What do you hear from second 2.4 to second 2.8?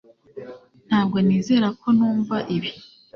ibi